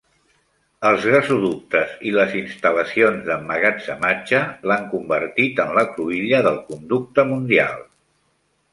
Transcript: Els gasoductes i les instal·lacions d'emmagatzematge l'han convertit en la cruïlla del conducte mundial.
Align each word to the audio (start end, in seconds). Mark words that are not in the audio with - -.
Els 0.91 1.03
gasoductes 1.15 1.93
i 2.11 2.13
les 2.15 2.33
instal·lacions 2.39 3.21
d'emmagatzematge 3.29 4.43
l'han 4.73 4.91
convertit 4.97 5.65
en 5.69 5.79
la 5.81 5.89
cruïlla 5.95 6.45
del 6.51 6.63
conducte 6.75 7.31
mundial. 7.37 7.83